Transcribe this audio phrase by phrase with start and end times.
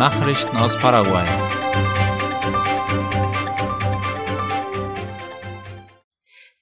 [0.00, 1.26] Nachrichten aus Paraguay.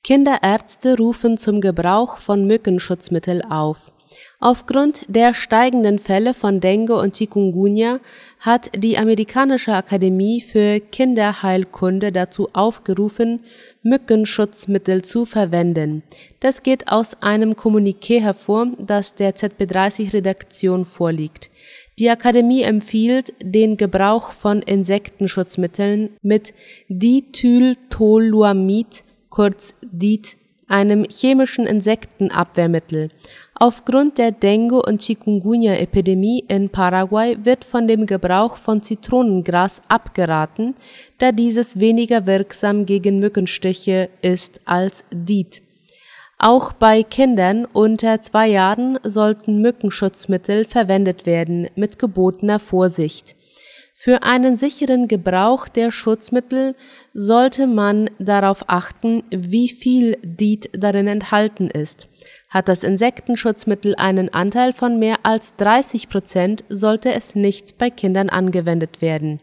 [0.02, 3.92] Kinderärzte rufen zum Gebrauch von Mückenschutzmittel auf.
[4.40, 8.00] Aufgrund der steigenden Fälle von Dengue und Chikungunya
[8.40, 13.44] hat die Amerikanische Akademie für Kinderheilkunde dazu aufgerufen,
[13.84, 16.02] Mückenschutzmittel zu verwenden.
[16.40, 21.50] Das geht aus einem Kommuniqué hervor, das der ZB30-Redaktion vorliegt.
[21.98, 26.54] Die Akademie empfiehlt den Gebrauch von Insektenschutzmitteln mit
[26.88, 30.36] Dithyltoluamid kurz DIT,
[30.68, 33.08] einem chemischen Insektenabwehrmittel.
[33.54, 40.76] Aufgrund der Dengue- und Chikungunya-Epidemie in Paraguay wird von dem Gebrauch von Zitronengras abgeraten,
[41.18, 45.62] da dieses weniger wirksam gegen Mückenstiche ist als DIT.
[46.40, 53.34] Auch bei Kindern unter zwei Jahren sollten Mückenschutzmittel verwendet werden mit gebotener Vorsicht.
[53.92, 56.76] Für einen sicheren Gebrauch der Schutzmittel
[57.12, 62.06] sollte man darauf achten, wie viel DIT darin enthalten ist.
[62.48, 68.28] Hat das Insektenschutzmittel einen Anteil von mehr als 30 Prozent, sollte es nicht bei Kindern
[68.28, 69.40] angewendet werden.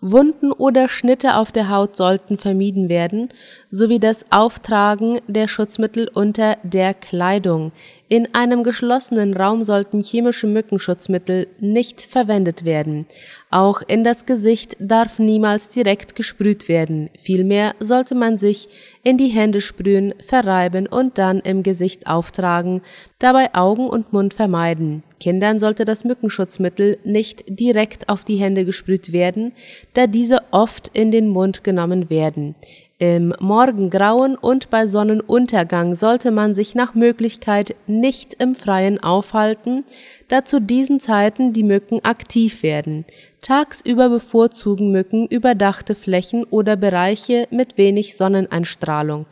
[0.00, 3.28] Wunden oder Schnitte auf der Haut sollten vermieden werden,
[3.70, 7.72] sowie das Auftragen der Schutzmittel unter der Kleidung.
[8.12, 13.06] In einem geschlossenen Raum sollten chemische Mückenschutzmittel nicht verwendet werden.
[13.52, 17.08] Auch in das Gesicht darf niemals direkt gesprüht werden.
[17.16, 18.68] Vielmehr sollte man sich
[19.04, 22.82] in die Hände sprühen, verreiben und dann im Gesicht auftragen,
[23.20, 25.04] dabei Augen und Mund vermeiden.
[25.20, 29.52] Kindern sollte das Mückenschutzmittel nicht direkt auf die Hände gesprüht werden,
[29.94, 32.56] da diese oft in den Mund genommen werden.
[33.02, 39.84] Im Morgengrauen und bei Sonnenuntergang sollte man sich nach Möglichkeit nicht im Freien aufhalten,
[40.28, 43.06] da zu diesen Zeiten die Mücken aktiv werden.
[43.40, 49.24] Tagsüber bevorzugen Mücken überdachte Flächen oder Bereiche mit wenig Sonneneinstrahlung.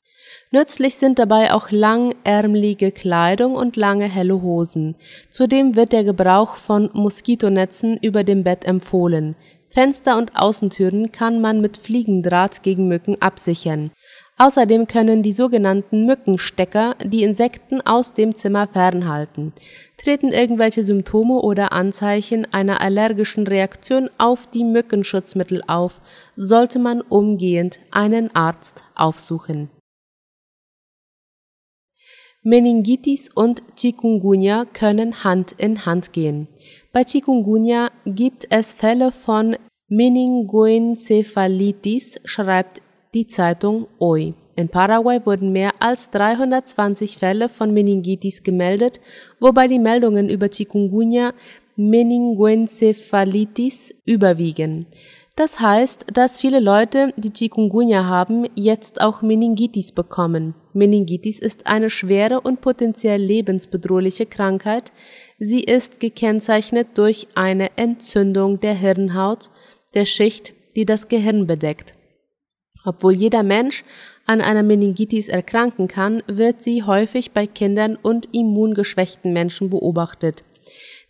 [0.50, 4.97] Nützlich sind dabei auch langärmelige Kleidung und lange helle Hosen.
[5.28, 9.37] Zudem wird der Gebrauch von Moskitonetzen über dem Bett empfohlen.
[9.71, 13.91] Fenster und Außentüren kann man mit Fliegendraht gegen Mücken absichern.
[14.39, 19.53] Außerdem können die sogenannten Mückenstecker die Insekten aus dem Zimmer fernhalten.
[19.97, 26.00] Treten irgendwelche Symptome oder Anzeichen einer allergischen Reaktion auf die Mückenschutzmittel auf,
[26.37, 29.71] sollte man umgehend einen Arzt aufsuchen.
[32.50, 36.48] Meningitis und Chikungunya können Hand in Hand gehen.
[36.94, 39.56] Bei Chikungunya gibt es Fälle von
[39.88, 42.81] Meningoencephalitis, schreibt
[43.12, 44.32] die Zeitung OI.
[44.56, 48.98] In Paraguay wurden mehr als 320 Fälle von Meningitis gemeldet,
[49.41, 51.34] wobei die Meldungen über Chikungunya
[51.76, 54.87] Meningoencephalitis überwiegen.
[55.38, 60.56] Das heißt, dass viele Leute, die Chikungunya haben, jetzt auch Meningitis bekommen.
[60.72, 64.91] Meningitis ist eine schwere und potenziell lebensbedrohliche Krankheit.
[65.38, 69.50] Sie ist gekennzeichnet durch eine Entzündung der Hirnhaut,
[69.94, 71.94] der Schicht, die das Gehirn bedeckt.
[72.84, 73.84] Obwohl jeder Mensch
[74.26, 80.43] an einer Meningitis erkranken kann, wird sie häufig bei Kindern und immungeschwächten Menschen beobachtet.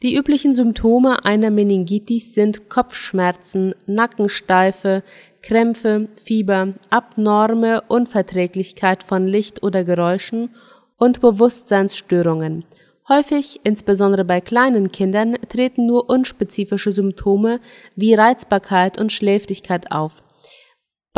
[0.00, 5.02] Die üblichen Symptome einer Meningitis sind Kopfschmerzen, Nackensteife,
[5.42, 10.50] Krämpfe, Fieber, abnorme Unverträglichkeit von Licht oder Geräuschen
[10.98, 12.64] und Bewusstseinsstörungen.
[13.08, 17.58] Häufig, insbesondere bei kleinen Kindern, treten nur unspezifische Symptome
[17.96, 20.22] wie Reizbarkeit und Schläfrigkeit auf.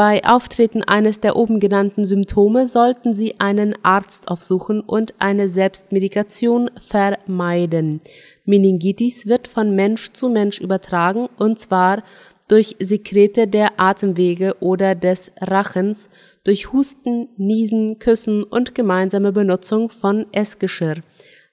[0.01, 6.71] Bei Auftreten eines der oben genannten Symptome sollten Sie einen Arzt aufsuchen und eine Selbstmedikation
[6.81, 8.01] vermeiden.
[8.47, 12.03] Meningitis wird von Mensch zu Mensch übertragen und zwar
[12.49, 16.09] durch Sekrete der Atemwege oder des Rachens,
[16.45, 21.03] durch Husten, Niesen, Küssen und gemeinsame Benutzung von Essgeschirr.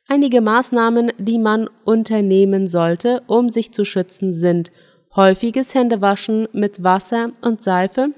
[0.08, 4.72] Einige Maßnahmen, die man unternehmen sollte, um sich zu schützen, sind
[5.14, 8.14] häufiges Händewaschen mit Wasser und Seife,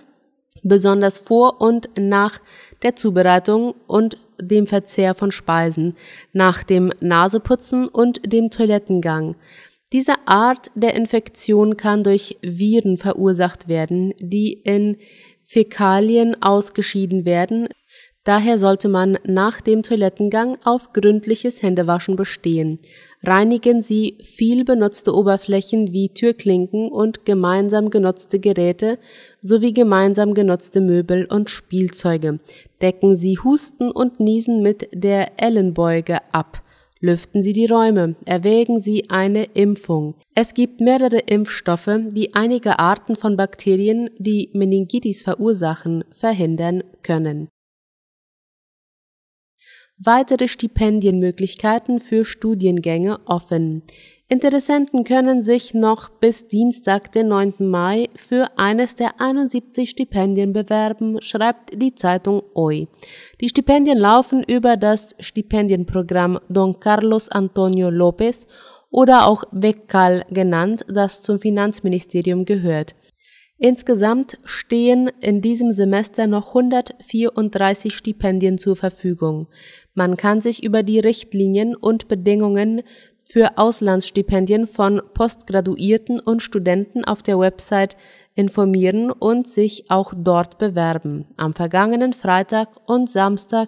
[0.63, 2.39] besonders vor und nach
[2.81, 5.95] der Zubereitung und dem Verzehr von Speisen,
[6.33, 9.35] nach dem Naseputzen und dem Toilettengang.
[9.91, 14.97] Diese Art der Infektion kann durch Viren verursacht werden, die in
[15.43, 17.69] Fäkalien ausgeschieden werden,
[18.29, 22.77] Daher sollte man nach dem Toilettengang auf gründliches Händewaschen bestehen.
[23.23, 28.99] Reinigen Sie viel benutzte Oberflächen wie Türklinken und gemeinsam genutzte Geräte
[29.41, 32.37] sowie gemeinsam genutzte Möbel und Spielzeuge.
[32.83, 36.61] Decken Sie Husten und Niesen mit der Ellenbeuge ab.
[36.99, 40.13] Lüften Sie die Räume, erwägen Sie eine Impfung.
[40.35, 47.49] Es gibt mehrere Impfstoffe, die einige Arten von Bakterien, die Meningitis verursachen, verhindern können.
[50.01, 53.83] Weitere Stipendienmöglichkeiten für Studiengänge offen.
[54.29, 57.55] Interessenten können sich noch bis Dienstag, den 9.
[57.59, 62.87] Mai, für eines der 71 Stipendien bewerben, schreibt die Zeitung OI.
[63.41, 68.47] Die Stipendien laufen über das Stipendienprogramm Don Carlos Antonio López
[68.91, 72.95] oder auch WECAL genannt, das zum Finanzministerium gehört.
[73.61, 79.47] Insgesamt stehen in diesem Semester noch 134 Stipendien zur Verfügung.
[79.93, 82.83] Man kann sich über die Richtlinien und Bedingungen
[83.25, 87.97] für Auslandsstipendien von Postgraduierten und Studenten auf der Website
[88.33, 91.27] informieren und sich auch dort bewerben.
[91.35, 93.67] Am vergangenen Freitag und Samstag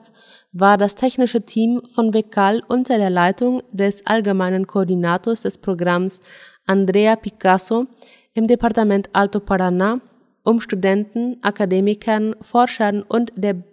[0.53, 6.21] war das technische Team von Vekal unter der Leitung des allgemeinen Koordinators des Programms
[6.65, 7.87] Andrea Picasso
[8.33, 10.01] im Departement Alto Paraná,
[10.43, 13.63] um Studenten, Akademikern, Forschern und der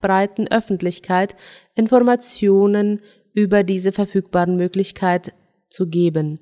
[0.00, 1.36] breiten Öffentlichkeit
[1.74, 3.00] Informationen
[3.34, 5.32] über diese verfügbaren Möglichkeit
[5.68, 6.40] zu geben.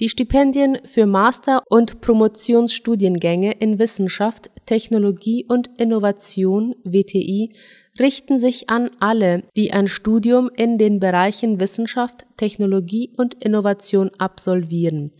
[0.00, 7.54] Die Stipendien für Master- und Promotionsstudiengänge in Wissenschaft, Technologie und Innovation WTI
[7.98, 15.12] richten sich an alle, die ein Studium in den Bereichen Wissenschaft, Technologie und Innovation absolvieren.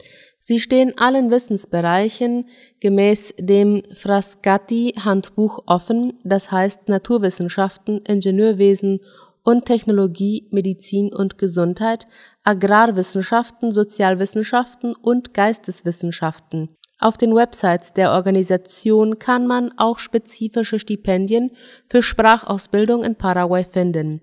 [0.48, 2.48] Sie stehen allen Wissensbereichen
[2.78, 9.00] gemäß dem Frascati-Handbuch offen, das heißt Naturwissenschaften, Ingenieurwesen
[9.43, 12.06] und Technologie, Medizin und Gesundheit,
[12.44, 16.69] Agrarwissenschaften, Sozialwissenschaften und Geisteswissenschaften.
[17.00, 21.50] Auf den Websites der Organisation kann man auch spezifische Stipendien
[21.88, 24.20] für Sprachausbildung in Paraguay finden.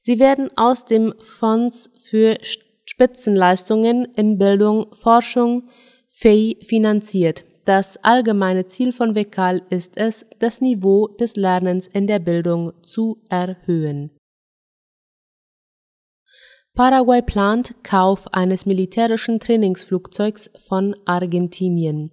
[0.00, 2.38] Sie werden aus dem Fonds für
[2.96, 5.68] Spitzenleistungen in Bildung, Forschung,
[6.08, 7.44] FEI finanziert.
[7.66, 13.22] Das allgemeine Ziel von VECAL ist es, das Niveau des Lernens in der Bildung zu
[13.28, 14.16] erhöhen.
[16.76, 22.10] Paraguay plant Kauf eines militärischen Trainingsflugzeugs von Argentinien.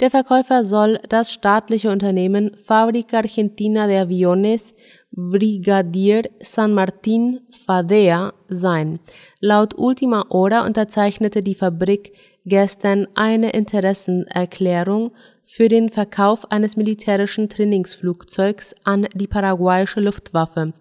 [0.00, 4.74] Der Verkäufer soll das staatliche Unternehmen Fábrica Argentina de Aviones
[5.12, 9.00] Brigadier San Martín Fadea sein.
[9.40, 12.12] Laut Ultima Hora unterzeichnete die Fabrik
[12.44, 15.12] gestern eine Interessenerklärung
[15.44, 20.72] für den Verkauf eines militärischen Trainingsflugzeugs an die paraguayische Luftwaffe.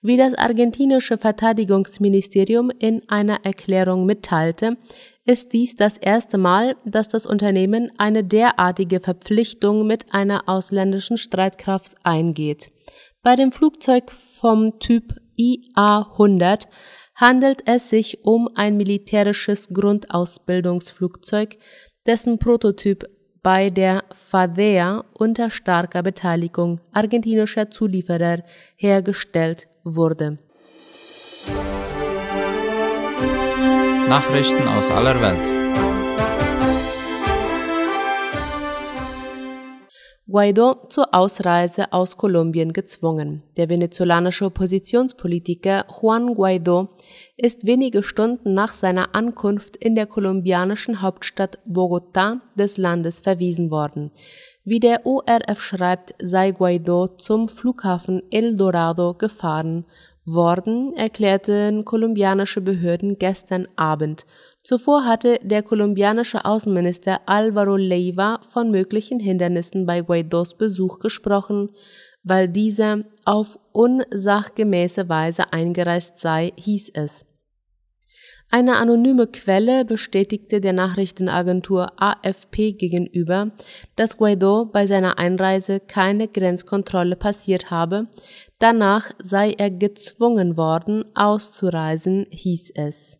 [0.00, 4.76] Wie das argentinische Verteidigungsministerium in einer Erklärung mitteilte,
[5.24, 11.94] ist dies das erste Mal, dass das Unternehmen eine derartige Verpflichtung mit einer ausländischen Streitkraft
[12.04, 12.70] eingeht.
[13.28, 16.62] Bei dem Flugzeug vom Typ IA-100
[17.14, 21.58] handelt es sich um ein militärisches Grundausbildungsflugzeug,
[22.06, 23.04] dessen Prototyp
[23.42, 28.44] bei der FADEA unter starker Beteiligung argentinischer Zulieferer
[28.76, 30.38] hergestellt wurde.
[34.08, 35.67] Nachrichten aus aller Welt.
[40.38, 43.42] Guaido zur Ausreise aus Kolumbien gezwungen.
[43.56, 46.90] Der venezolanische Oppositionspolitiker Juan Guaido
[47.36, 54.12] ist wenige Stunden nach seiner Ankunft in der kolumbianischen Hauptstadt Bogotá des Landes verwiesen worden.
[54.62, 59.86] Wie der ORF schreibt, sei Guaido zum Flughafen El Dorado gefahren
[60.32, 64.26] worden, erklärten kolumbianische Behörden gestern Abend.
[64.62, 71.70] Zuvor hatte der kolumbianische Außenminister Alvaro Leiva von möglichen Hindernissen bei Guaidos Besuch gesprochen,
[72.22, 77.27] weil dieser auf unsachgemäße Weise eingereist sei, hieß es.
[78.50, 83.50] Eine anonyme Quelle bestätigte der Nachrichtenagentur AFP gegenüber,
[83.94, 88.08] dass Guaido bei seiner Einreise keine Grenzkontrolle passiert habe,
[88.58, 93.18] danach sei er gezwungen worden, auszureisen, hieß es.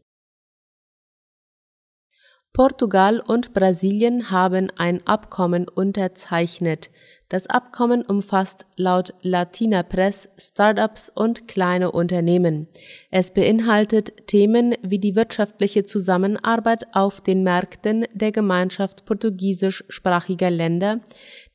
[2.54, 6.90] Portugal und Brasilien haben ein Abkommen unterzeichnet.
[7.30, 12.68] Das Abkommen umfasst laut Latina Press Startups und kleine Unternehmen.
[13.10, 21.00] Es beinhaltet Themen wie die wirtschaftliche Zusammenarbeit auf den Märkten der Gemeinschaft portugiesischsprachiger Länder,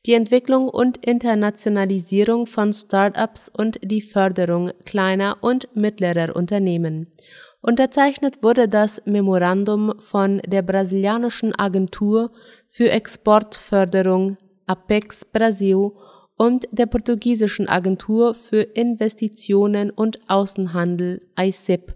[0.06, 7.08] die Entwicklung und Internationalisierung von Startups und die Förderung kleiner und mittlerer Unternehmen.
[7.60, 12.30] Unterzeichnet wurde das Memorandum von der brasilianischen Agentur
[12.68, 15.90] für Exportförderung Apex Brasil
[16.36, 21.94] und der portugiesischen Agentur für Investitionen und Außenhandel AICEP.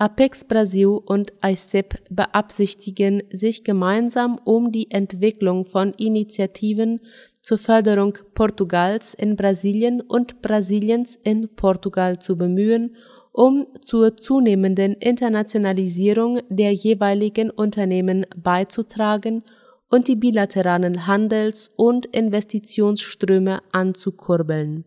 [0.00, 7.00] Apex Brasil und ICEP beabsichtigen, sich gemeinsam um die Entwicklung von Initiativen
[7.40, 12.94] zur Förderung Portugals in Brasilien und Brasiliens in Portugal zu bemühen,
[13.32, 19.42] um zur zunehmenden Internationalisierung der jeweiligen Unternehmen beizutragen
[19.90, 24.84] und die bilateralen Handels- und Investitionsströme anzukurbeln.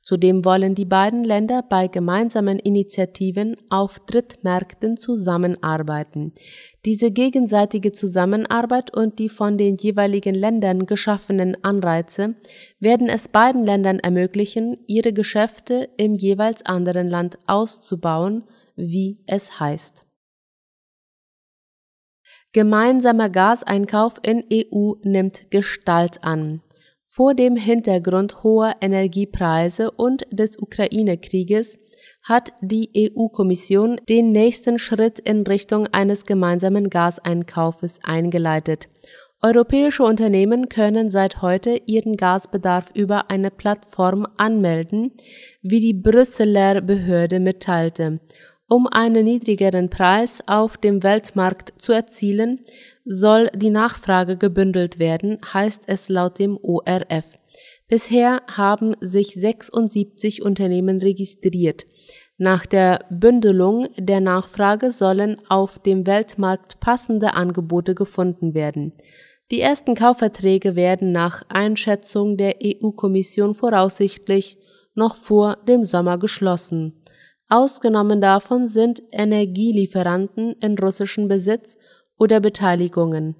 [0.00, 6.32] Zudem wollen die beiden Länder bei gemeinsamen Initiativen auf Drittmärkten zusammenarbeiten.
[6.86, 12.36] Diese gegenseitige Zusammenarbeit und die von den jeweiligen Ländern geschaffenen Anreize
[12.80, 18.44] werden es beiden Ländern ermöglichen, ihre Geschäfte im jeweils anderen Land auszubauen,
[18.76, 20.07] wie es heißt.
[22.52, 26.62] Gemeinsamer Gaseinkauf in EU nimmt Gestalt an.
[27.04, 31.78] Vor dem Hintergrund hoher Energiepreise und des Ukraine-Krieges
[32.22, 38.88] hat die EU-Kommission den nächsten Schritt in Richtung eines gemeinsamen Gaseinkaufes eingeleitet.
[39.40, 45.12] Europäische Unternehmen können seit heute ihren Gasbedarf über eine Plattform anmelden,
[45.62, 48.20] wie die Brüsseler Behörde mitteilte.
[48.70, 52.60] Um einen niedrigeren Preis auf dem Weltmarkt zu erzielen,
[53.06, 57.38] soll die Nachfrage gebündelt werden, heißt es laut dem ORF.
[57.88, 61.86] Bisher haben sich 76 Unternehmen registriert.
[62.36, 68.92] Nach der Bündelung der Nachfrage sollen auf dem Weltmarkt passende Angebote gefunden werden.
[69.50, 74.58] Die ersten Kaufverträge werden nach Einschätzung der EU-Kommission voraussichtlich
[74.94, 77.02] noch vor dem Sommer geschlossen.
[77.48, 81.78] Ausgenommen davon sind Energielieferanten in russischem Besitz
[82.18, 83.36] oder Beteiligungen.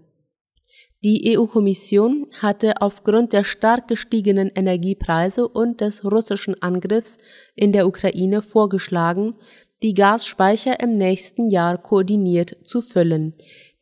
[1.04, 7.18] Die EU-Kommission hatte aufgrund der stark gestiegenen Energiepreise und des russischen Angriffs
[7.54, 9.34] in der Ukraine vorgeschlagen,
[9.82, 13.34] die Gasspeicher im nächsten Jahr koordiniert zu füllen.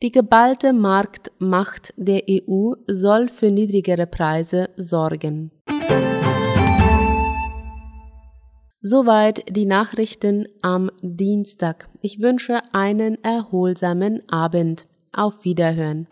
[0.03, 5.51] Die geballte Marktmacht der EU soll für niedrigere Preise sorgen.
[8.81, 11.89] Soweit die Nachrichten am Dienstag.
[12.01, 14.87] Ich wünsche einen erholsamen Abend.
[15.13, 16.07] Auf Wiederhören.